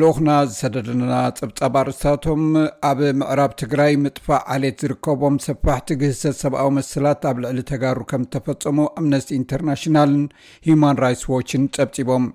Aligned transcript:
ልኡኹና 0.00 0.30
ዝሰደለና 0.48 1.12
ፀብጻብ 1.38 1.74
ኣርእስታቶም 1.80 2.42
ኣብ 2.88 2.98
ምዕራብ 3.20 3.52
ትግራይ 3.62 3.92
ምጥፋእ 4.02 4.42
ዓሌት 4.54 4.76
ዝርከቦም 4.84 5.36
ሰፋሕቲ 5.46 5.88
ግህሰት 6.02 6.36
ሰብኣዊ 6.42 6.68
መስላት 6.76 7.22
ኣብ 7.30 7.36
ልዕሊ 7.44 7.58
ተጋሩ 7.70 7.98
ከም 8.10 8.22
ተፈፀሞ 8.34 8.78
ኣምነስቲ 9.00 9.30
ኢንተርናሽናልን 9.40 10.22
ሂማን 10.66 11.00
ራይትስ 11.04 11.24
ዎችን 11.34 11.64
ጸብፂቦም 11.76 12.26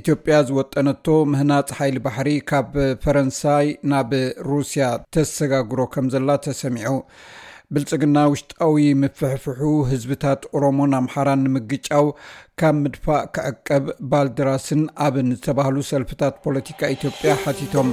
ኢትዮጵያ 0.00 0.36
ዝወጠነቶ 0.50 1.06
ምህናፅ 1.34 1.70
ሓይሊ 1.78 1.96
ባሕሪ 2.06 2.30
ካብ 2.52 2.72
ፈረንሳይ 3.04 3.68
ናብ 3.92 4.12
ሩስያ 4.50 4.88
ተሰጋግሮ 5.16 5.78
ከም 5.94 6.08
ዘላ 6.16 6.30
ተሰሚዑ 6.48 6.94
ብልጽግና 7.74 8.18
ውሽጣዊ 8.30 8.76
ምፍሕፍሑ 9.02 9.58
ህዝብታት 9.90 10.40
ኦሮሞን 10.58 10.94
ኣምሓራን 11.00 11.42
ንምግጫው 11.46 12.06
ካብ 12.60 12.76
ምድፋእ 12.84 13.24
ክዕቅብ 13.36 13.84
ባልድራስን 14.12 14.82
ኣብን 15.06 15.30
ዝተባህሉ 15.38 15.76
ሰልፍታት 15.90 16.34
ፖለቲካ 16.46 16.80
ኢትዮጵያ 16.96 17.32
ሓቲቶም 17.44 17.90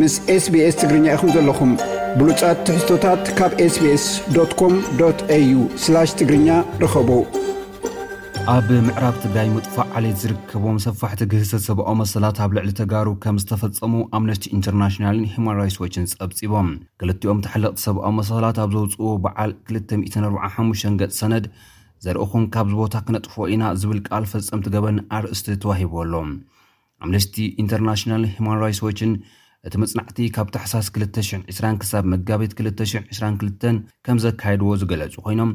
ምስ 0.00 0.14
sbs 0.42 0.74
ትግርኛ 0.82 1.06
ኢኹም 1.16 1.32
ዘለኹም 1.36 1.72
ብሉፃት 2.20 2.58
ትሕዝቶታት 2.68 3.24
ካብ 3.40 3.52
sbsኮም 3.74 4.74
au 5.36 6.00
ትግርኛ 6.22 6.48
ርኸቡ 6.86 7.08
ኣብ 8.48 8.68
ምዕራብ 8.86 9.14
ትግራይ 9.22 9.48
መጥፎዕ 9.54 9.84
ዓልት 9.98 10.16
ዝርከቦም 10.20 10.76
ሰፋሕቲ 10.84 11.20
ግህሰት 11.32 11.62
ሰብኦ 11.66 11.88
መሰላት 12.00 12.38
ኣብ 12.44 12.50
ልዕሊ 12.56 12.70
ተጋሩ 12.80 13.08
ከም 13.22 13.36
ዝተፈፀሙ 13.42 13.94
ኣምነስቲ 14.18 14.46
ኢንተርናሽናልን 14.56 15.26
ሂማን 15.34 15.56
ራትስዎችን 15.60 16.06
ፀብፂቦም 16.12 16.68
ክልቲኦም 17.00 17.42
ተሕለቕቲ 17.46 17.78
ሰብኦ 17.86 18.04
መሰላት 18.18 18.58
ኣብ 18.64 18.70
ዘውፅእዎ 18.76 19.10
በዓል 19.24 19.52
245ን 19.72 20.96
ገፅ 21.02 21.12
ሰነድ 21.20 21.46
ዘርእኹም 22.06 22.44
ካብቦታ 22.56 22.94
ክነጥፎዎ 23.08 23.46
ኢና 23.54 23.64
ዝብል 23.82 24.00
ቃል 24.08 24.26
ፈፀምቲ 24.32 24.68
ገበኒ 24.76 24.98
ኣርእስቲ 25.18 25.48
ተዋሂብዎ 25.64 25.98
ኣሎም 26.06 26.30
ኣምነስቲ 27.06 27.36
ኢንተርናሽናልን 27.64 28.34
ሂማንራትስዎችን 28.38 29.12
እቲ 29.68 29.74
መጽናዕቲ 29.84 30.18
ካብ 30.38 30.50
ተሓሳስ 30.56 30.86
20020 31.00 31.80
ክሳብ 31.82 32.04
መጋቤት 32.14 32.52
2022 32.60 33.90
ከም 34.08 34.20
ዘካየድዎ 34.26 34.70
ዝገለጹ 34.82 35.14
ኮይኖም 35.26 35.52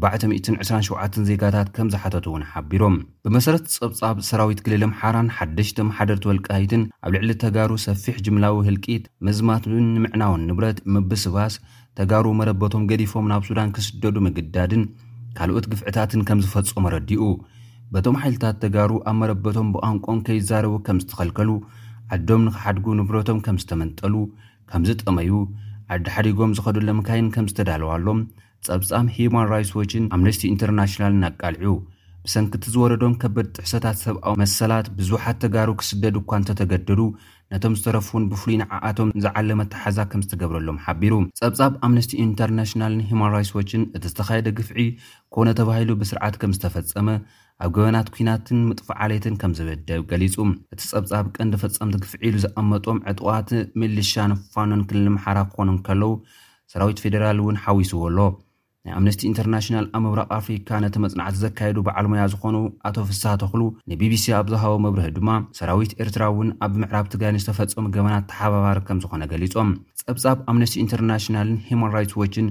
427 0.00 1.16
ዜጋታት 1.28 1.68
ከም 1.76 1.88
ዝሓተት 1.92 2.24
እውን 2.30 2.42
ሓቢሮም 2.50 2.96
ብመሰረት 3.24 3.64
ጸብጻብ 3.76 4.16
ሰራዊት 4.28 4.60
ክልል 4.64 4.82
ምሓራን 4.90 5.28
ሓደሽተ 5.36 5.78
መሓደር 5.88 6.18
ትወልቃይትን 6.24 6.82
ኣብ 7.06 7.10
ልዕሊ 7.14 7.30
ተጋሩ 7.44 7.70
ሰፊሕ 7.86 8.16
ጅምላዊ 8.26 8.56
ህልቂት 8.66 9.04
ምዝማትን 9.28 9.72
ንምዕናውን 9.94 10.44
ንብረት 10.50 10.78
ምብስባስ 10.96 11.56
ተጋሩ 12.00 12.26
መረበቶም 12.40 12.84
ገዲፎም 12.92 13.26
ናብ 13.32 13.42
ሱዳን 13.48 13.72
ክስደዱ 13.78 14.14
ምግዳድን 14.26 14.84
ካልኦት 15.38 15.66
ግፍዕታትን 15.72 16.22
ከም 16.28 16.42
ዝፈጾም 16.44 16.86
ኣረዲኡ 16.90 17.24
በቶም 17.96 18.18
ሓይልታት 18.22 18.58
ተጋሩ 18.66 18.90
ኣብ 19.12 19.16
መረበቶም 19.22 19.72
ብቛንቆም 19.76 20.20
ከይዛረቡ 20.28 20.74
ከም 20.88 21.00
ዝተኸልከሉ 21.04 21.50
ዓዶም 22.18 22.40
ንኽሓድጉ 22.50 22.86
ንብረቶም 23.00 23.40
ከም 23.48 23.58
ዝተመንጠሉ 23.64 24.14
ከም 24.70 24.84
ዝጠመዩ 24.90 25.32
ዓዲ 25.96 26.04
ሓዲጎም 26.16 26.54
ዝኸዱ 26.56 26.76
ለምካይን 26.88 27.28
ከም 27.34 27.46
ዝተዳለዋሎም 27.52 28.20
ጸብጻም 28.66 29.06
ሂማን 29.14 29.48
ራትስ 29.52 29.70
ዎችን 29.78 30.04
ኣምነስቲ 30.16 30.42
ኢንተርናሽናልን 30.54 31.24
ኣቃልዑ 31.28 31.70
ብሰንኪቲ 32.26 32.64
ዝወረዶም 32.74 33.14
ከበድ 33.22 33.46
ጥሕሶታት 33.56 33.96
ሰብኣዊ 34.06 34.34
መሰላት 34.42 34.86
ብዙሓት 34.98 35.38
ተጋሩ 35.44 35.70
ክስደድ 35.80 36.16
እኳ 36.20 36.30
እንተተገደዱ 36.40 37.00
ነቶም 37.52 37.74
ዝተረፉውን 37.78 38.26
ብፍሉይ 38.32 38.56
ንዓኣቶም 38.60 39.08
ዝዓለመ 39.24 39.60
ኣተሓዛ 39.66 39.98
ከም 40.10 40.20
ዝተገብረሎም 40.26 40.78
ሓቢሩ 40.84 41.14
ጸብጻብ 41.40 41.72
ኣምነስቲ 41.88 42.12
ኢንተርናሽናልን 42.26 43.02
ሂማን 43.08 43.32
ራትስ 43.36 43.50
ዎችን 43.58 43.82
እቲ 43.96 44.04
ዝተኻየደ 44.12 44.50
ግፍዒ 44.60 44.78
ኮነ 45.36 45.48
ተባሂሉ 45.60 45.90
ብስርዓት 46.02 46.36
ከም 46.42 46.54
ዝተፈፀመ 46.58 47.08
ኣብ 47.64 47.72
ገበናት 47.78 48.08
ኩናትን 48.14 48.60
ምጥፍዓሌትን 48.68 49.34
ከም 49.42 49.52
ዘበደዩ 49.60 50.00
ገሊጹ 50.12 50.36
እቲ 50.74 50.80
ጸብጻብ 50.92 51.26
ቀንዲ 51.38 51.56
ፈጸምቲ 51.64 51.96
ግፍዒ 52.04 52.22
ኢሉ 52.28 52.36
ዝቐመጦም 52.46 53.02
ዕጥዋት 53.14 53.50
ምልሻ 53.82 54.14
ንፋኖን 54.34 54.84
ክንልምሓራ 54.90 55.38
ክኾኑን 55.54 55.80
ከለዉ 55.88 56.12
ሰራዊት 56.74 57.02
ፌደራል 57.04 57.40
እውን 57.44 57.58
ሓዊስዎ 57.66 58.00
ኣሎ 58.10 58.18
ናይ 58.86 58.94
ኣምነስቲ 58.98 59.20
ኢንተርናሽናል 59.30 59.84
ኣብ 59.96 60.00
ምብራቕ 60.04 60.26
ኣፍሪካ 60.36 60.68
ነቲ 60.84 60.94
መጽናዕቲ 61.02 61.36
ዘካየዱ 61.42 61.76
በዓልሙያ 61.86 62.22
ዝኾኑ 62.32 62.56
ኣቶ 62.88 62.96
ፍሳ 63.08 63.24
ተኽሉ 63.42 63.62
ንቢቢሲ 63.90 64.24
ኣብ 64.38 64.46
ዝሃቦ 64.52 64.72
መብርህ 64.84 65.06
ድማ 65.16 65.30
ሰራዊት 65.58 65.92
ኤርትራ 66.02 66.22
እውን 66.32 66.48
ኣብ 66.66 66.72
ምዕራብ 66.82 67.06
ትግራይ 67.12 67.32
ንዝተፈፀሙ 67.36 67.84
ገበናት 67.96 68.24
ተሓባባር 68.30 68.78
ከም 68.88 69.00
ዝኾነ 69.04 69.22
ገሊፆም 69.32 69.70
ጸብጻብ 70.02 70.40
ኣምነስቲ 70.52 70.74
ኢንተርናሽናልን 70.84 71.60
ሂማን 71.68 71.92
ራትስ 71.96 72.16
ዎችን 72.22 72.48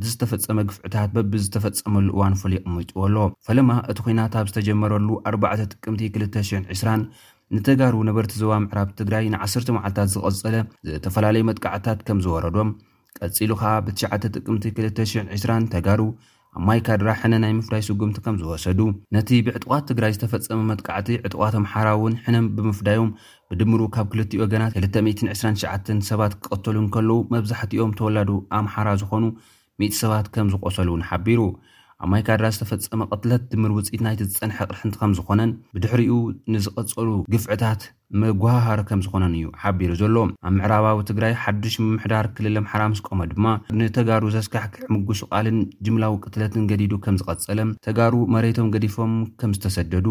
እቲ 0.00 0.04
ዝተፈፀመ 0.12 0.58
ግፍዕታት 0.68 1.08
በብ 1.16 1.32
ዝተፈፀመሉ 1.44 2.06
እዋን 2.16 2.36
ፍሉይ 2.42 2.60
ቕምጡዎ 2.66 3.00
ኣሎ 3.08 3.16
ፈለማ 3.48 3.70
እቲ 3.94 3.98
ኩናት 4.04 4.36
ኣብ 4.42 4.46
ዝተጀመረሉ 4.52 5.08
4ዕ 5.32 5.52
ጥቅምቲ 5.72 6.02
200020 6.18 7.00
ንተጋሩ 7.56 7.96
ነበርቲ 8.10 8.32
ዞባ 8.42 8.52
ምዕራብ 8.66 8.90
ትግራይ 9.00 9.24
ን1 9.32 9.70
መዓልታት 9.78 10.10
ዝቐጸለ 10.16 10.56
ዝተፈላለዩ 10.90 11.42
መጥቃዕትታት 11.52 12.02
ከም 12.08 12.18
ዝወረዶም 12.26 12.68
ቀፂሉ 13.24 13.50
ኸዓ 13.60 13.70
ብትሽ 13.86 14.12
ጥቅምቲ 14.36 14.64
220 14.78 15.64
ተጋሩ 15.72 16.00
ኣብ 16.56 16.62
ማይካድራ 16.66 17.08
ሕነ 17.20 17.34
ናይ 17.42 17.52
ምፍዳይ 17.58 17.82
ስጉምቲ 17.86 18.16
ከም 18.24 18.36
ዝወሰዱ 18.40 18.80
ነቲ 19.14 19.28
ብዕጥቋት 19.46 19.84
ትግራይ 19.90 20.12
ዝተፈፀመ 20.16 20.60
መጥቃዕቲ 20.70 21.08
ዕጥቋት 21.26 21.54
ኣምሓራ 21.60 21.88
እውን 21.98 22.14
ሕነን 22.24 22.46
ብምፍዳዮም 22.56 23.10
ብድምሩ 23.50 23.80
ካብ 23.96 24.06
ክልቲዮ 24.12 24.40
ወገናት 24.44 24.72
2299 24.82 26.08
ሰባት 26.10 26.32
ክቀተሉ 26.42 26.76
ን 26.86 26.90
ከለዉ 26.96 27.18
መብዛሕቲኦም 27.34 27.94
ተወላዱ 28.00 28.30
ኣምሓራ 28.60 28.88
ዝኾኑ 29.02 29.24
1ኢት 29.82 29.96
ሰባት 30.02 30.26
ከም 30.36 30.50
ዝቆሰሉ 30.54 30.88
ውን 30.96 31.06
ሓቢሩ 31.10 31.40
ኣማይ 32.06 32.22
ካድራ 32.26 32.46
ዝተፈፀመ 32.56 33.00
ቅትለት 33.12 33.42
ድምር 33.52 33.70
ውፅኢት 33.76 34.02
ናይቲ 34.04 34.20
ዝፀንሐ 34.32 34.58
ቅርሕንቲ 34.68 34.94
ከም 35.00 35.12
ዝኮነን 35.18 35.50
ብድሕሪኡ 35.76 36.12
ንዝቐፀሉ 36.52 37.08
ግፍዕታት 37.32 37.82
ምጓሃሃር 38.20 38.80
ከም 38.88 39.00
ዝኾነን 39.06 39.34
እዩ 39.38 39.48
ሓቢሩ 39.62 39.90
ዘሎዎም 40.00 40.30
ኣብ 40.48 40.52
ምዕራባዊ 40.58 40.98
ትግራይ 41.10 41.34
ሓድሽ 41.42 41.74
ምምሕዳር 41.82 42.26
ክልል 42.36 42.56
ምሓራ 42.66 42.82
ምስ 42.92 43.02
ቀሞ 43.08 43.20
ድማ 43.32 43.46
ንተጋሩ 43.80 44.24
ዘስካሕክዕምጉሱ 44.36 45.26
ቃልን 45.32 45.58
ጅምላዊ 45.88 46.14
ቅትለትን 46.24 46.66
ገዲዱ 46.72 46.92
ከም 47.06 47.18
ዝቐፀለን 47.22 47.74
ተጋሩ 47.86 48.14
መሬቶም 48.36 48.72
ገዲፎም 48.76 49.14
ከም 49.42 49.52
ዝተሰደዱ 49.58 50.06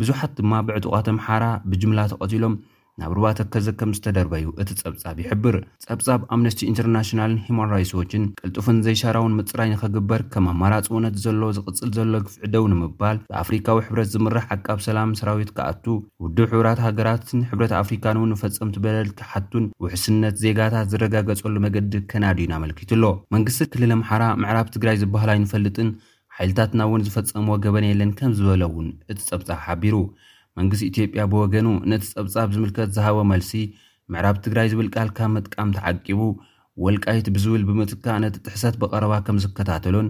ብዙሓት 0.00 0.32
ድማ 0.40 0.52
ብዕጡቃ 0.68 0.96
ተምሓራ 1.10 1.44
ብጅምላ 1.70 2.00
ተቐትሎም 2.12 2.54
ናብ 3.00 3.12
ርባተከዘ 3.16 3.66
ከም 3.80 3.90
ዝተደርበዩ 3.96 4.44
እቲ 4.62 4.70
ጸብጻብ 4.80 5.16
ይሕብር 5.22 5.56
ጸብጻብ 5.84 6.20
ኣምነስቲ 6.34 6.60
ኢንተርናሽናልን 6.70 7.40
ሂማን 7.46 7.68
ራትስ 7.72 7.90
ዎችን 7.98 8.22
ቅልጡፍን 8.40 8.76
ዘይሻራውን 8.86 9.34
ምፅራይ 9.38 9.68
ንኽግበር 9.72 10.20
ከም 10.32 10.46
ኣማራጽእውነት 10.52 11.16
ዘለዎ 11.24 11.48
ዝቕጽል 11.56 11.90
ዘሎ 11.96 12.14
ግፍዕደው 12.26 12.64
ንምባል 12.72 13.18
ብኣፍሪካዊ 13.30 13.78
ሕብረት 13.86 14.08
ዝምራሕ 14.14 14.44
ዓቃብ 14.56 14.78
ሰላም 14.86 15.10
ሰራዊት 15.20 15.50
ክኣቱ 15.58 15.84
ውድብ 16.24 16.48
ሕብራት 16.54 16.78
ሃገራትን 16.86 17.42
ሕብረት 17.50 17.74
ኣፍሪካን 17.82 18.20
እውን 18.20 18.32
ንፈፀም 18.34 18.70
ትበለልክሓቱን 18.76 19.66
ውሕስነት 19.86 20.38
ዜጋታት 20.44 20.88
ዝረጋገጸሉ 20.94 21.54
መገዲ 21.66 21.94
ከናዲዩና 22.12 22.54
ኣመልኪት 22.60 22.92
ኣሎ 22.98 23.04
መንግስቲ 23.36 23.66
ክልል 23.74 23.92
ምሓራ 24.04 24.24
ምዕራብ 24.44 24.70
ትግራይ 24.76 24.96
ዝባህላይ 25.04 25.40
ንፈልጥን 25.44 25.90
ሓይልታትና 26.38 26.80
እውን 26.88 27.04
ዝፈፀምዎ 27.08 27.54
ገበን 27.66 27.84
የለን 27.90 28.10
ከም 28.20 28.32
ዝበለ 28.40 28.62
እውን 28.70 28.88
እቲ 29.12 29.20
ጸብጻብ 29.28 29.60
ሓቢሩ 29.66 29.94
መንግስቲ 30.58 30.84
ኢትዮጵያ 30.92 31.22
ብወገኑ 31.32 31.68
ነቲ 31.90 32.04
ጸብጻብ 32.14 32.48
ዚምልከት 32.56 32.90
ዝሃበ 32.96 33.18
መልሲ 33.32 33.50
ምዕራብ 34.12 34.36
ትግራይ 34.44 34.68
ዚብል 34.72 34.88
ቃልካ 34.96 35.18
ምጥቃም 35.34 35.70
ተዓቂቡ 35.76 36.20
ወልቃይት 36.84 37.26
ብዚብል 37.34 37.62
ብምጥካእ 37.68 38.18
ነቲ 38.24 38.36
ጥሕሰት 38.46 38.74
ብቐረባ 38.82 39.12
ከም 39.26 39.38
ዚከታተሉን 39.44 40.08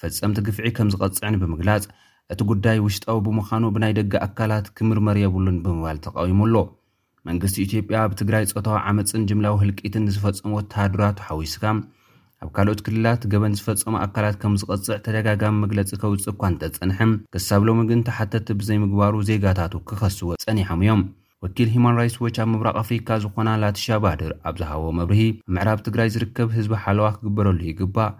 ፈጸምቲ 0.00 0.38
ግፍዒ 0.46 0.66
ከም 0.76 0.88
ዚቐጽዕን 0.94 1.38
ብምግላጽ 1.42 1.84
እቲ 2.32 2.40
ጕዳይ 2.50 2.78
ውሽጣዊ 2.86 3.18
ብምዃኑ 3.26 3.64
ብናይ 3.74 3.92
ደገ 3.98 4.12
ኣካላት 4.26 4.66
ኪምርመር 4.76 5.16
የብሉን 5.24 5.58
ብምባል 5.64 5.98
ተቓዊሙ 6.06 6.40
ኣሎ 6.48 6.56
መንግስቲ 7.28 7.56
ኢትዮጵያ 7.66 8.00
ብ 8.10 8.16
ትግራይ 8.20 8.44
ጾታዊ 8.54 8.76
ዓመጽን 8.90 9.26
ጅምላዊ 9.30 9.54
ህልቂትን 9.62 10.04
ንዚፈጽሞ 10.08 10.50
ወተሃድራት 10.58 11.18
ሓዊስካ 11.28 11.64
ኣብ 12.44 12.48
ካልኦት 12.56 12.80
ክልላት 12.86 13.22
ገበን 13.32 13.54
ዝፈፀሙ 13.58 13.94
ኣካላት 14.06 14.36
ከም 14.40 14.54
ዝቐፅዕ 14.60 14.96
ተደጋጋሚ 15.04 15.54
መግለፂ 15.64 15.88
ከውፅእ 16.00 16.28
እኳ 16.32 16.42
እንተፅንሐም 16.52 17.12
ክሳብ 17.34 17.62
ሎሚ 17.68 17.80
ግን 17.90 18.00
ተሓተቲ 18.08 18.48
ብዘይምግባሩ 18.60 19.14
ዜጋታቱ 19.28 19.74
ክኸስዎ 19.90 20.34
ጸኒሖም 20.44 20.82
እዮም 20.84 21.02
ወኪል 21.44 21.70
ሂማን 21.74 21.96
ራትስ 22.00 22.16
ዎች 22.24 22.36
ኣብ 22.44 22.48
ምብራቅ 22.54 22.76
ኣፍሪካ 22.82 23.08
ዝኾና 23.24 23.48
ላትሻባድር 23.62 24.32
ኣብዝሃቦ 24.50 24.82
መብርሂ 24.98 25.22
ኣብምዕራብ 25.48 25.80
ትግራይ 25.88 26.10
ዝርከብ 26.16 26.48
ህዝቢ 26.58 26.74
ሓለዋ 26.84 27.08
ክግበረሉ 27.16 27.58
ይግባእ 27.70 28.12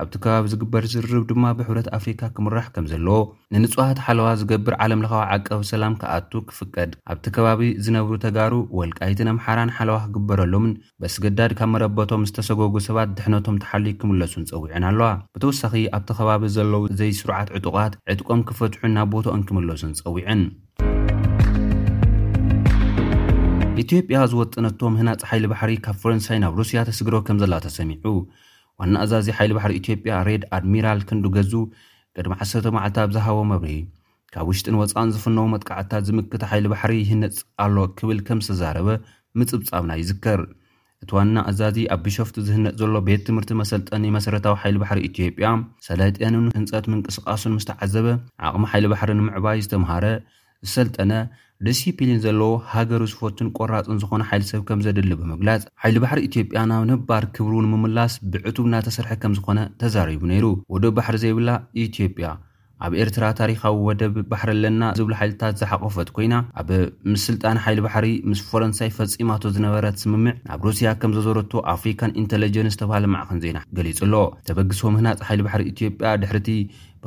ኣብቲ 0.00 0.14
ከባቢ 0.24 0.44
ዝግበር 0.52 0.84
ዝርርብ 0.92 1.24
ድማ 1.30 1.44
ብሕብረት 1.56 1.88
ኣፍሪካ 1.96 2.20
ክምራሕ 2.36 2.66
ከም 2.74 2.84
ዘለዎ 2.92 3.16
ንንጹዋት 3.54 3.98
ሓለዋ 4.06 4.26
ዝገብር 4.40 4.74
ዓለም 4.84 5.00
ለኻዊ 5.04 5.22
ዓቀቢ 5.34 5.62
ሰላም 5.72 5.94
ክኣቱ 6.02 6.32
ክፍቀድ 6.50 6.90
ኣብቲ 7.12 7.24
ከባቢ 7.36 7.60
ዝነብሩ 7.84 8.12
ተጋሩ 8.24 8.54
ወልቃይቲ 8.78 9.20
ኣምሓራን 9.34 9.74
ሓለዋ 9.76 9.96
ክግበረሎምን 10.04 10.72
በስገዳድ 11.02 11.54
ካብ 11.60 11.70
መረበቶም 11.74 12.26
ዝተሰገጉ 12.30 12.74
ሰባት 12.88 13.10
ድሕነቶም 13.18 13.58
ተሓልይ 13.64 13.94
ክምለሱን 14.02 14.46
ፀዊዑን 14.50 14.86
ኣለዋ 14.90 15.10
ብተወሳኺ 15.36 15.74
ኣብቲ 15.98 16.08
ከባቢ 16.20 16.42
ዘለው 16.56 16.84
ዘይስሩዓት 17.00 17.50
ዕጡቓት 17.58 17.92
ዕጥቆም 18.14 18.42
ክፈትሑን 18.50 18.94
ናብ 18.98 19.10
ቦቶኦን 19.16 19.44
ክምለሱን 19.50 19.94
ፀዊዕን 20.02 20.42
ኢትዮጵያ 23.84 24.16
ዝወጥነቶም 24.30 24.92
ምህናፀሓይሊ 24.96 25.44
ባሕሪ 25.54 25.74
ካብ 25.84 25.96
ፈረንሳይ 26.04 26.38
ናብ 26.44 26.54
ሩስያ 26.62 26.80
ተስግሮ 26.90 27.14
ከም 27.26 27.36
ዘላ 27.42 27.54
ተሰሚዑ 27.66 28.14
ዋና 28.80 28.94
ኣዛዚ 29.04 29.26
ሓይሊ 29.38 29.52
ባሕሪ 29.56 29.72
ኢትዮጵያ 29.80 30.12
ሬድ 30.26 30.42
ኣድሚራል 30.56 31.00
ክንዱገዙ 31.08 31.52
ቅድሚ 32.16 32.32
1ተ 32.44 32.64
መዓልታ 32.76 32.98
ኣብ 33.06 33.10
ዝሃቦ 33.16 33.38
መብሪሂ 33.50 33.74
ካብ 34.34 34.46
ውሽጢን 34.50 34.78
ወፃን 34.80 35.10
ዝፍነዉ 35.14 35.44
መጥቃዕትታት 35.54 36.04
ዝምክተ 36.08 36.42
ሓይሊ 36.50 36.66
ባሕሪ 36.72 36.92
ይህነጽ 37.02 37.36
ኣሎ 37.64 37.76
ክብል 37.98 38.20
ከም 38.26 38.40
ዝተዛረበ 38.46 38.88
ምጽብጻብና 39.40 39.92
ይዝከር 40.02 40.40
እቲ 41.02 41.10
ዋና 41.16 41.36
ኣዛዚ 41.50 41.76
ኣብ 41.96 42.00
ብሾፍቲ 42.06 42.36
ዝህነፅ 42.46 42.72
ዘሎ 42.80 42.94
ቤት 43.08 43.22
ትምህርቲ 43.28 43.52
መሰልጠ 43.62 43.88
መሰረታዊ 44.16 44.56
ሓይሊ 44.62 44.76
ባሕሪ 44.82 44.98
ኢትዮጵያ 45.10 45.48
ሰለጥያንን 45.88 46.46
ህንጸት 46.58 46.86
ምንቅስቓሱን 46.92 47.54
ምስ 47.58 47.66
ተዓዘበ 47.70 48.06
ዓቕሚ 48.48 48.64
ሓይሊ 48.72 48.86
ባሕሪ 48.94 49.10
ንምዕባይ 49.20 49.60
ዝተምሃረ 49.66 50.04
ዝሰልጠነ 50.68 51.12
ዲሲፕሊን 51.66 52.18
ዘለዎ 52.24 52.50
ሃገር 52.74 53.02
ዝፈትን 53.12 53.48
ቆራፅን 53.58 53.96
ዝኾነ 54.02 54.22
ሓይል 54.30 54.44
ሰብ 54.50 54.60
ከም 54.68 54.80
ዘድሊ 54.84 55.10
ብምግላፅ 55.20 55.62
ሓይሊ 55.82 55.96
ባሕሪ 56.04 56.18
ኢትዮጵያ 56.28 56.58
ናብ 56.70 56.84
ንባር 56.90 57.24
ክብር 57.36 57.52
ውን 57.58 57.66
ምምላስ 57.72 58.12
ብዕቱብ 58.34 58.64
እናተሰርሐ 58.68 59.12
ከም 59.24 59.32
ዝኾነ 59.38 59.58
ተዛሪቡ 59.82 60.22
ነይሩ 60.32 60.46
ወደብ 60.74 60.94
ባሕሪ 60.98 61.16
ዘይብላ 61.24 61.50
ኢትዮጵያ 61.86 62.28
ኣብ 62.86 62.92
ኤርትራ 63.02 63.24
ታሪኻዊ 63.38 63.74
ወደብ 63.86 64.14
ባሕሪ 64.30 64.48
ኣለና 64.54 64.82
ዝብሎ 64.98 65.12
ሓይልታት 65.20 65.56
ዝሓቆፈት 65.60 66.08
ኮይና 66.16 66.34
ኣብ 66.60 66.68
ምስስልጣን 67.12 67.60
ሓይሊ 67.64 67.78
ባሕሪ 67.86 68.06
ምስ 68.30 68.40
ፈረንሳይ 68.50 68.90
ፈፂማቶ 68.98 69.42
ዝነበረት 69.56 69.96
ስምምዕ 70.02 70.34
ናብ 70.48 70.62
ሩስያ 70.68 70.92
ከም 71.00 71.12
ዘዘረቶ 71.16 71.52
ኣፍሪካን 71.74 72.14
ኢንቴለጀንስ 72.22 72.78
ተባሃለ 72.82 73.04
ማዕኸን 73.16 73.42
ዜና 73.44 73.58
ገሊጹ 73.78 73.98
ኣሎ 74.08 74.14
ተበግሶ 74.50 74.80
ምህናፅ 74.96 75.20
ሓይሊ 75.30 75.42
ባሕሪ 75.48 75.64
ኢትዮጵያ 75.74 76.12
ድሕርቲ 76.22 76.50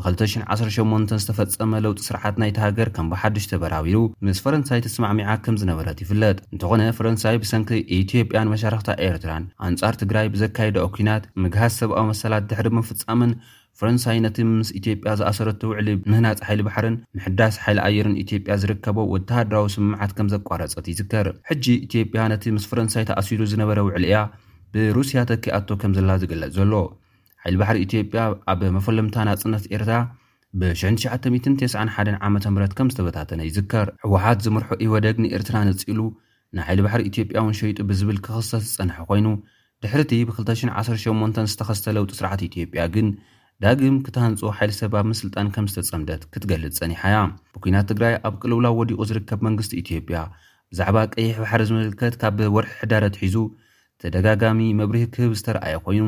ብ218 0.02 1.12
ዝተፈፀመ 1.22 1.72
ለውጢ 1.86 2.00
ስርዓት 2.06 2.36
ናይቲ 2.42 2.56
ሃገር 2.64 2.90
ከም 2.96 3.08
ብሓዱሽ 3.12 3.46
ተበራቢሩ 3.52 3.98
ምስ 4.26 4.40
ፈረንሳይ 4.46 4.80
ትስማዕሚዓ 4.86 5.34
ከም 5.46 5.56
ዝነበረት 5.62 5.98
ይፍለጥ 6.04 6.38
እንተኾነ 6.54 6.84
ፈረንሳይ 6.98 7.36
ብሰንኪ 7.44 7.70
ኢትዮጵያን 8.04 8.50
መሻርክቲ 8.54 8.90
ኤርትራን 9.08 9.44
ኣንጻር 9.68 9.96
ትግራይ 10.04 10.28
ብዘካየደኦ 10.36 10.86
ኪናት 10.96 11.26
ምግሃስ 11.44 11.76
ሰብኣዊ 11.82 12.06
መሰላት 12.12 12.48
ድሕሪ 12.52 12.70
ምፍፃምን 12.78 13.34
ፈረንሳይ 13.80 14.18
ነቲ 14.26 14.40
ምስ 14.50 14.70
ኢትዮጵያ 14.80 15.14
ዝኣሰረቲ 15.20 15.62
ውዕሊ 15.72 15.88
ምህናፅ 16.12 16.42
ሓይሊ 16.48 16.60
ባሕርን 16.68 16.98
ምሕዳስ 17.18 17.54
ሓይሊ 17.66 17.80
ኣየርን 17.88 18.20
ኢትዮጵያ 18.24 18.56
ዝርከበ 18.64 18.98
ወተሃደራዊ 19.14 19.68
ስምምዓት 19.76 20.12
ከም 20.18 20.28
ዘቋረፀት 20.34 20.88
ይዝከር 20.94 21.30
ሕጂ 21.52 21.66
ኢትዮጵያ 21.88 22.24
ነቲ 22.34 22.44
ምስ 22.58 22.68
ፈረንሳይ 22.72 23.06
ተኣሲሩ 23.12 23.42
ዝነበረ 23.54 23.80
ውዕሊ 23.90 24.06
እያ 24.12 24.20
ብሩስያ 24.76 25.20
ተኪኣቶ 25.34 25.70
ከም 25.84 25.92
ዘላ 26.00 26.12
ዝገለፅ 26.24 26.54
ዘሎ 26.60 26.72
ሓይሊ 27.46 27.56
ባሕሪ 27.62 27.78
ኢትዮጵያ 27.86 28.20
ኣብ 28.52 28.62
መፈለምታ 28.76 29.16
ናጽነት 29.30 29.64
ኤርትራ 29.76 29.94
ብ19991 30.60 32.12
ዓ 32.26 32.30
ም 32.56 32.60
ከም 32.78 32.90
ዝተበታተነ 32.94 33.40
ይዝከር 33.48 33.88
ሕወሓት 34.04 34.38
ዚምርሑ 34.46 34.70
እወደግ 34.86 35.16
ንኤርትራ 35.24 35.56
ነጺኢሉ 35.70 36.00
ንሓይሊ 36.58 36.80
ባሕሪ 36.86 37.02
ኢትጵያውን 37.10 37.56
ሸይጡ 37.60 37.78
ብዝብል 37.90 38.18
ክኽሰስ 38.26 38.64
ዝጸንሐ 38.74 38.98
ዀይኑ 39.12 39.28
ድሕር 39.84 40.02
እቲ 40.06 40.14
ብ218 40.30 41.42
ዝተኸስተለውጡ 41.54 42.12
ስርዓት 42.20 42.42
ኢትጵያ 42.50 42.84
ግን 42.96 43.08
ዳግም 43.66 43.96
ክትሃንጹ 44.06 44.40
ሓይል 44.58 44.72
ሰባብ 44.82 45.06
ምስልጣን 45.14 45.48
ከም 45.56 45.66
ዝተጸምደት 45.72 46.22
ክትገልጽ 46.34 46.76
ጸኒሓእያ 46.80 47.18
ብኲናት 47.56 47.88
ትግራይ 47.92 48.16
ኣብ 48.30 48.36
ቅልውላው 48.44 48.78
ወዲቑ 48.82 49.00
ዚርከብ 49.10 49.42
መንግስቲ 49.50 49.74
ኢትዮጵያ 49.84 50.20
ብዛዕባ 50.74 50.98
ቀይሕ 51.16 51.36
ባሕሪ 51.44 51.62
ዚምልከት 51.70 52.16
ካብወርሒ 52.24 52.70
ሕዳረት 52.82 53.18
ሒዙ 53.24 53.38
ተደጋጋሚ 54.04 54.62
መብሪህ 54.82 55.04
ክህብ 55.16 55.34
ዝተረኣየ 55.42 55.76
ዀይኑ 55.88 56.04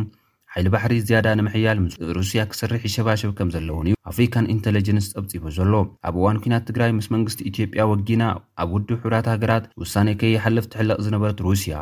ሓይሊ 0.58 0.68
ባሕሪ 0.74 0.94
ዝያዳ 1.08 1.26
ንምሕያል 1.38 1.78
ም 1.84 2.14
ሩስያ 2.18 2.42
ክስርሕ 2.52 2.82
ይሸባሸብ 2.88 3.32
ከም 3.38 3.50
ዘለውን 3.56 3.88
እዩ 3.90 3.96
ኣፍሪካን 4.12 4.46
ኢንቴለጀንስ 4.54 5.08
ጠብፂቡ 5.16 5.44
ዘሎ 5.56 5.74
ኣብ 6.10 6.16
እዋን 6.20 6.38
ኩናት 6.44 6.64
ትግራይ 6.70 6.92
ምስ 7.00 7.08
መንግስቲ 7.16 7.40
ኢትዮጵያ 7.50 7.86
ወጊና 7.92 8.24
ኣብ 8.64 8.70
ውድብ 8.76 9.00
ሕብራት 9.06 9.28
ሃገራት 9.34 9.66
ውሳነ 9.82 10.08
ከይሓልፍ 10.22 10.68
ትሕለቕ 10.76 10.98
ዝነበረት 11.08 11.42
ሩስያ 11.48 11.82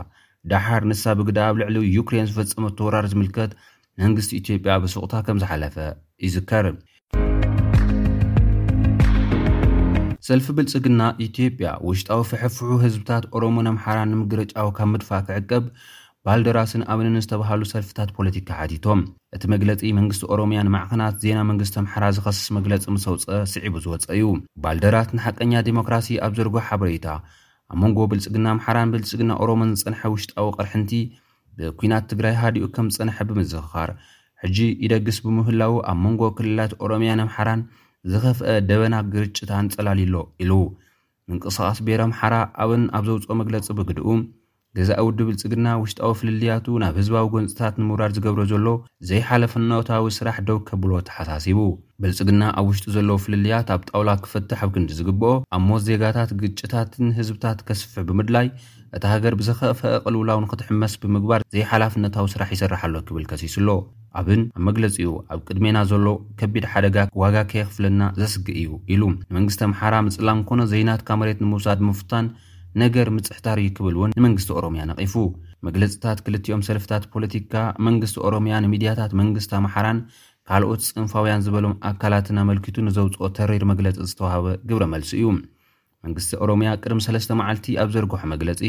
ዳሓር 0.53 0.83
ንሳ 0.93 1.03
ብግዳ 1.21 1.37
ኣብ 1.49 1.57
ልዕሊ 1.61 1.77
ዩክሬን 1.97 2.29
ዝፈፀመ 2.33 2.65
ተወራር 2.81 3.07
ዝምልከት 3.13 3.51
መንግስቲ 4.03 4.33
ኢትዮጵያ 4.41 4.79
ብስቑታ 4.85 5.13
ከም 5.27 5.41
ዝሓለፈ 5.45 5.77
ይዝከር 6.27 6.65
ሰልፊ 10.29 10.47
ብልፅግና 10.57 11.01
ኢትዮጵያ 11.29 11.69
ውሽጣዊ 11.89 12.19
ፍሕፍሑ 12.31 12.71
ህዝብታት 12.87 13.23
ኦሮሞ 13.37 13.55
ኣኣምሓራ 13.65 13.99
ንምግረጫዊ 14.13 14.67
ካብ 14.79 14.89
ምድፋ 14.95 15.09
ክዕቅብ 15.29 15.63
ባልደራስን 16.27 16.83
ኣብንን 16.91 17.15
ዝተባሃሉ 17.23 17.61
ሰልፍታት 17.71 18.09
ፖለቲካ 18.17 18.47
ሓዲቶም 18.59 18.99
እቲ 19.35 19.43
መግለፂ 19.53 19.81
መንግስቲ 19.97 20.23
ኦሮምያን 20.33 20.69
ማዕኸናት 20.75 21.15
ዜና 21.23 21.39
መንግስቲ 21.49 21.75
ኣምሓራ 21.81 22.05
ዝኸስስ 22.17 22.47
መግለፂ 22.57 22.83
ምሰውፀአ 22.95 23.39
ስዒቡ 23.53 23.73
ዝወፀ 23.85 24.05
እዩ 24.17 24.27
ባልደራት 24.63 25.09
ንሓቀኛ 25.17 25.53
ዲሞክራሲ 25.67 26.07
ኣብ 26.25 26.35
ዘርጎ 26.37 26.55
ሓበሬታ 26.67 27.07
ኣብ 27.71 27.77
መንጎ 27.83 27.97
ብልፅግና 28.11 28.45
ኣምሓራን 28.55 28.91
ብልፅግና 28.93 29.31
ኦሮሞን 29.45 29.71
ዝፀንሐ 29.81 30.01
ውሽጣዊ 30.13 30.45
ቕርሕንቲ 30.59 30.91
ብኩናት 31.57 32.07
ትግራይ 32.13 32.35
ሃዲኡ 32.43 32.63
ከም 32.77 32.87
ዝፀንሐ 32.95 33.17
ብምዝኽኻር 33.31 33.91
ሕጂ 34.43 34.57
ይደግስ 34.85 35.19
ብምህላው 35.25 35.75
ኣብ 35.93 35.99
መንጎ 36.05 36.21
ክልላት 36.37 36.71
ኦሮምያን 36.85 37.23
ኣምሓራን 37.25 37.63
ዝኸፍአ 38.13 38.55
ደበና 38.69 38.95
ግርጭታን 39.15 39.67
ጸላሊሎ 39.75 40.15
ኢሉ 40.45 40.53
ምንቅስቓስ 41.31 41.77
ቤረ 41.89 42.01
ኣምሓራ 42.09 42.37
ኣብን 42.63 42.85
ኣብ 42.99 43.03
ዘውፅኦ 43.11 43.35
መግለፂ 43.41 43.67
ብግድኡ 43.79 44.07
ገዛ 44.77 44.89
ውዲ 45.05 45.17
ብልፅግና 45.25 45.67
ውሽጣዊ 45.79 46.11
ፍልልያቱ 46.19 46.65
ናብ 46.83 46.95
ህዝባዊ 46.99 47.25
ጎንፅታት 47.33 47.73
ንምውራድ 47.79 48.11
ዝገብሮ 48.17 48.41
ዘሎ 48.51 48.67
ዘይሓለፍኖታዊ 49.09 50.05
ስራሕ 50.15 50.37
ደው 50.47 50.57
ከብሎ 50.67 50.91
ተሓሳሲቡ 51.07 51.59
ብልጽግና 52.03 52.41
ኣብ 52.59 52.65
ውሽጡ 52.69 52.85
ዘለዉ 52.95 53.15
ፍልልያት 53.25 53.67
ኣብ 53.75 53.81
ጣውላት 53.89 54.19
ክፈትሕ 54.25 54.59
ኣብ 54.65 54.69
ክንዲ 54.75 54.91
ዝግብኦ 54.99 55.29
ኣብ 55.55 55.61
ሞት 55.69 55.81
ዜጋታት 55.89 56.31
ግጭታትን 56.41 57.09
ህዝብታት 57.19 57.59
ከስፍሕ 57.67 58.01
ብምድላይ 58.09 58.47
እቲ 58.97 59.03
ሃገር 59.11 59.35
ብዘኽፍአ 59.41 59.91
ቕልውላውን 60.05 60.47
ክትሕመስ 60.53 60.95
ብምግባር 61.03 61.43
ዘይሓላፍነታዊ 61.55 62.27
ስራሕ 62.33 62.49
ይሰርሓ 62.55 62.81
ሎ 62.93 63.01
ክብል 63.09 63.23
ከሲሱ 63.33 63.55
ሎ 63.67 63.75
ኣብን 64.21 64.41
ኣብ 64.57 64.63
መግለፂኡ 64.69 65.13
ኣብ 65.35 65.39
ቅድሜና 65.49 65.77
ዘሎ 65.91 66.07
ከቢድ 66.41 66.65
ሓደጋ 66.73 66.97
ዋጋ 67.23 67.35
ከየክፍለና 67.51 68.01
ዘስግእ 68.21 68.57
እዩ 68.63 68.71
ኢሉ 68.95 69.03
ንመንግስቲ 69.27 69.61
ኣምሓራ 69.69 69.93
ምፅላም 70.09 70.41
ኮነ 70.49 70.61
ዘይናት 70.73 71.03
ካመሬት 71.09 71.41
ንምውሳድ 71.45 71.81
ምፍታን 71.91 72.27
ነገር 72.81 73.07
ምፅሕታር 73.15 73.57
ዩ 73.63 73.67
ክብል 73.77 73.95
እውን 73.97 74.13
ንመንግስቲ 74.17 74.49
ኦሮምያ 74.59 74.83
ነቒፉ 74.91 75.13
መግለፂታት 75.67 76.19
ክልቲኦም 76.25 76.61
ሰልፍታት 76.67 77.03
ፖለቲካ 77.13 77.53
መንግስቲ 77.87 78.15
ኦሮምያ 78.29 78.53
ንሚድያታት 78.65 79.11
መንግስቲ 79.21 79.51
ኣምሓራን 79.59 79.99
ካልኦት 80.49 80.81
ፅንፋውያን 80.95 81.43
ዝበሎም 81.45 81.75
ኣካላትን 81.89 82.39
ኣመልኪቱ 82.45 82.77
ንዘውፅኦ 82.87 83.27
ተሪር 83.37 83.63
መግለፂ 83.71 83.95
ዝተዋሃበ 84.11 84.45
ግብረ 84.71 84.83
መልሲ 84.95 85.11
እዩ 85.19 85.27
መንግስቲ 86.05 86.31
ኦሮምያ 86.45 86.69
ቅድሚ 86.83 86.99
ሰለስተ 87.07 87.31
መዓልቲ 87.41 87.67
ኣብ 87.83 87.91
ዘርግሖ 87.95 88.21
መግለፂ 88.33 88.61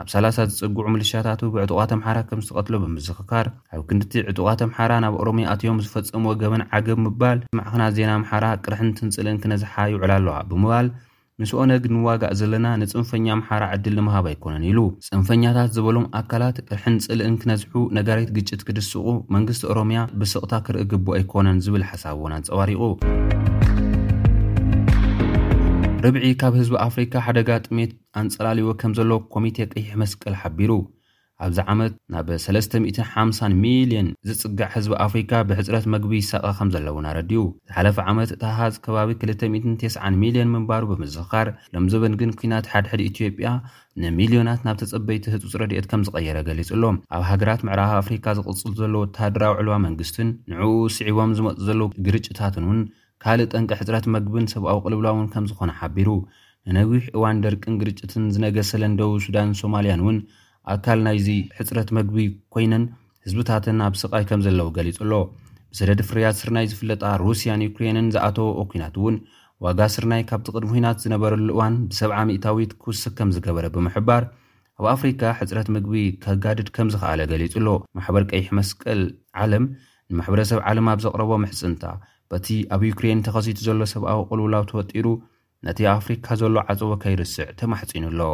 ኣብ 0.00 0.06
30 0.12 0.46
ዝፅጉዑ 0.58 0.86
ምልሻያታት 0.94 1.40
ብዕጡቓት 1.54 1.90
ኣምሓራ 1.96 2.18
ከም 2.28 2.42
ዝተቐትሎ 2.46 2.74
ብምዝኽካር 2.84 3.46
ኣብ 3.76 3.80
ክንድቲ 3.88 4.12
ዕጡቓት 4.32 4.60
ኣምሓራ 4.66 4.92
ናብ 5.04 5.14
ኦሮምያ 5.22 5.46
ኣትዮም 5.54 5.80
ዝፈፀምዎ 5.86 6.32
ገበን 6.42 6.62
ዓገብ 6.76 7.00
ምባል 7.06 7.40
ማዕክናት 7.60 7.94
ዜና 7.98 8.12
ኣምሓራ 8.20 8.44
ቅርሕን 8.66 8.94
ትንፅልን 9.00 9.40
ክነዝሓ 9.44 9.74
ይዕላ 9.92 10.10
ኣለዋ 10.20 10.36
ብምባል 10.52 10.86
ንስ 11.42 11.50
ኦነግ 11.60 11.84
ንዋጋእ 11.96 12.32
ዘለና 12.38 12.66
ንጽንፈኛ 12.80 13.26
ኣምሓራ 13.34 13.62
ዕድል 13.74 13.94
ንምሃብ 13.98 14.24
ኣይኮነን 14.30 14.64
ኢሉ 14.70 14.78
ጽንፈኛታት 15.06 15.68
ዝበሎም 15.76 16.04
ኣካላት 16.18 16.56
ርሕንፅልእን 16.72 17.38
ክነዝሑ 17.42 17.72
ነጋሪት 17.98 18.30
ግጭት 18.36 18.62
ክድስቑ 18.68 18.94
መንግስቲ 19.34 19.62
ኦሮምያ 19.74 20.00
ብስቕታ 20.22 20.52
ክርኢ 20.66 20.84
ግቡእ 20.90 21.14
ኣይኮነን 21.18 21.62
ዝብል 21.66 21.84
ሓሳብ 21.92 22.14
እዎን 22.18 22.34
ኣንጸባሪቑ 22.38 22.82
ርብዒ 26.06 26.26
ካብ 26.42 26.52
ህዝቢ 26.60 26.76
ኣፍሪካ 26.88 27.14
ሓደጋ 27.28 27.48
ጥሜት 27.66 27.92
ኣንጸላለዎ 28.22 28.74
ከም 28.82 28.94
ዘሎ 29.00 29.10
ኮሚቴ 29.36 29.56
ቅይሕ 29.74 29.88
መስቀል 30.02 30.36
ሓቢሩ 30.42 30.70
ኣብዚ 31.44 31.58
ዓመት 31.72 31.92
ናብ 32.12 32.28
350 32.44 33.48
ሚልዮን 33.64 34.08
ዝፅጋዕ 34.28 34.66
ህዝቢ 34.74 34.92
ኣፍሪካ 35.04 35.30
ብሕፅረት 35.48 35.84
መግቢ 35.94 36.12
ይሳቐ 36.20 36.44
ከም 36.58 36.68
ዘለውና 36.74 37.06
ረድኡ 37.16 37.38
ዝሓለፈ 37.68 37.96
ዓመት 38.10 38.30
እታ 38.34 38.42
ሃዝ 38.58 38.74
ከባቢ 38.84 39.08
290 39.22 40.10
ሚልዮን 40.22 40.50
ምንባሩ 40.54 40.84
ብምዝኽኻር 40.90 41.48
ሎም 41.74 41.86
ዘበን 41.92 42.14
ግን 42.22 42.32
ኩናት 42.40 42.66
ሓድሕድ 42.72 43.02
ኢትዮጵያ 43.10 43.50
ንሚልዮናት 44.04 44.60
ናብ 44.66 44.76
ተፀበይቲ 44.82 45.24
ህፁፅ 45.34 45.54
ረድኦት 45.62 45.88
ከም 45.92 46.04
ዝቀየረ 46.08 46.38
ገሊጹ 46.48 46.70
ሎ 46.82 46.90
ኣብ 47.16 47.22
ሃገራት 47.30 47.62
ምዕራባ 47.68 47.92
ኣፍሪካ 48.02 48.26
ዝቕፅል 48.40 48.74
ዘሎ 48.82 48.94
ወተሃደራዊ 49.04 49.54
ዕልዋ 49.62 49.76
መንግስትን 49.86 50.28
ንዕኡ 50.52 50.74
ስዒቦም 50.98 51.32
ዝመፁ 51.38 51.56
ዘሎ 51.70 51.80
ግርጭታትን 52.08 52.66
እውን 52.68 52.82
ካልእ 53.24 53.50
ጠንቂ 53.54 53.70
ሕፅረት 53.80 54.04
መግብን 54.16 54.46
ሰብኣዊ 54.54 54.78
ቅልብላውን 54.84 55.26
ከም 55.32 55.46
ዝኾነ 55.52 55.70
ሓቢሩ 55.80 56.10
ንነዊሕ 56.70 57.02
እዋን 57.16 57.42
ደርቅን 57.44 57.74
ግርጭትን 57.80 58.24
ዝነገሰለን 58.36 58.92
ደው 59.00 59.12
ሱዳን 59.26 59.50
ሶማልያን 59.62 60.02
እውን 60.04 60.16
ኣካል 60.74 60.98
ናይዚ 61.06 61.28
ሕፅረት 61.58 61.88
ምግቢ 61.96 62.18
ኮይነን 62.54 62.84
ህዝብታትን 63.24 63.78
ኣብ 63.86 63.94
ስቓይ 64.02 64.24
ከም 64.28 64.40
ዘለዉ 64.46 64.66
ገሊጹ 64.76 64.98
ኣሎ 65.06 65.12
ብሰደድ 65.72 66.00
ፍርያት 66.08 66.36
ስርናይ 66.40 66.66
ዝፍለጣ 66.70 67.02
ሩስያን 67.24 67.62
ዩክሬንን 67.66 68.06
ዝኣተ 68.14 68.38
ኩናት 68.70 68.94
እውን 69.00 69.16
ዋጋ 69.64 69.80
ስርናይ 69.94 70.22
ካብቲ 70.30 70.48
ቕድሚ 70.54 70.70
ኩናት 70.76 70.98
ዝነበረሉ 71.04 71.48
እዋን 71.56 71.74
ብሰብዓ 71.90 72.18
ሚእታዊት 72.30 72.72
ክውስክ 72.82 73.14
ከም 73.18 73.30
ዝገበረ 73.36 73.66
ብምሕባር 73.74 74.24
ኣብ 74.80 74.86
ኣፍሪካ 74.94 75.20
ሕፅረት 75.38 75.68
ምግቢ 75.74 76.02
ከጋድድ 76.24 76.68
ከም 76.76 76.88
ዝኽኣለ 76.94 77.20
ገሊጹ 77.32 77.52
ኣሎ 77.62 77.68
ማሕበር 77.98 78.24
ቀይሕ 78.32 78.46
መስቀል 78.60 79.02
ዓለም 79.42 79.66
ንማሕበረሰብ 80.12 80.60
ዓለም 80.70 80.88
ኣብ 80.92 81.00
ዘቕረቦ 81.06 81.30
ምሕፅንታ 81.44 81.84
በቲ 82.32 82.48
ኣብ 82.74 82.82
ዩክሬን 82.90 83.22
ተኸሲቱ 83.28 83.60
ዘሎ 83.68 83.82
ሰብኣዊ 83.94 84.20
ቕልውላው 84.30 84.64
ተወጢሩ 84.72 85.06
ነቲ 85.68 85.80
ኣፍሪካ 85.98 86.26
ዘሎ 86.42 86.56
ዓፀቦ 86.72 86.92
ከይርስዕ 87.04 87.48
ተማሕጺኑ 87.62 88.06
ኣሎ 88.12 88.32